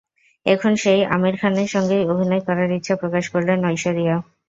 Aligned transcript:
এখন 0.45 0.71
সেই 0.83 1.01
আমির 1.15 1.35
খানের 1.41 1.69
সঙ্গেই 1.69 2.09
অভিনয় 2.13 2.43
করার 2.47 2.69
ইচ্ছে 2.77 2.93
প্রকাশ 3.01 3.25
করলেন 3.33 3.59
ঐশ্বরিয়া। 3.65 4.15